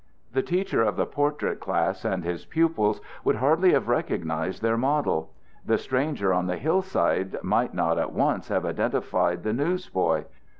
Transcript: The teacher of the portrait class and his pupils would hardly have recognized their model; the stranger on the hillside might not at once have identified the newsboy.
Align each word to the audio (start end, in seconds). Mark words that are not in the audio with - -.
The 0.33 0.41
teacher 0.41 0.81
of 0.81 0.95
the 0.95 1.05
portrait 1.05 1.59
class 1.59 2.03
and 2.05 2.23
his 2.23 2.45
pupils 2.45 3.01
would 3.23 3.35
hardly 3.35 3.73
have 3.73 3.87
recognized 3.87 4.63
their 4.63 4.75
model; 4.75 5.29
the 5.63 5.77
stranger 5.77 6.33
on 6.33 6.47
the 6.47 6.57
hillside 6.57 7.37
might 7.43 7.75
not 7.75 7.99
at 7.99 8.11
once 8.11 8.47
have 8.47 8.65
identified 8.65 9.43
the 9.43 9.53
newsboy. 9.53 10.23